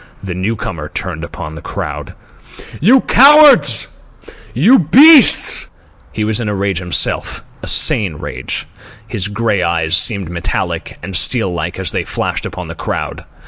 The 0.23 0.33
newcomer 0.33 0.89
turned 0.89 1.23
upon 1.23 1.53
the 1.53 1.61
crowd. 1.61 2.15
"You 2.79 3.01
cowards!" 3.01 3.87
he 4.25 4.31
cried. 4.31 4.41
"You 4.55 4.79
beasts!" 4.79 5.69
He 6.11 6.23
was 6.23 6.39
in 6.39 6.49
a 6.49 6.55
rage 6.55 6.79
himself—a 6.79 7.67
sane 7.67 8.15
rage. 8.15 8.65
His 9.07 9.27
grey 9.27 9.61
eyes 9.61 9.95
seemed 9.95 10.31
metallic 10.31 10.97
and 11.03 11.15
steel 11.15 11.53
like 11.53 11.77
as 11.77 11.91
they 11.91 12.03
flashed 12.03 12.47
upon 12.47 12.65
the 12.65 12.73
crowd. 12.73 13.25